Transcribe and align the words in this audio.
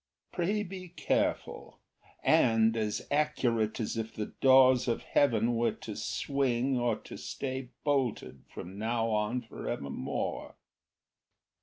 Pray 0.31 0.63
be 0.63 0.87
careful, 0.89 1.77
and 2.23 2.75
as 2.75 3.05
accurate 3.11 3.79
as 3.79 3.97
if 3.97 4.11
the 4.15 4.25
doors 4.41 4.87
of 4.87 5.03
heaven 5.03 5.55
Were 5.55 5.73
to 5.73 5.95
swing 5.95 6.75
or 6.75 6.95
to 7.01 7.17
stay 7.17 7.69
bolted 7.83 8.41
from 8.51 8.79
now 8.79 9.09
on 9.11 9.41
for 9.41 9.69
evermore." 9.69 10.55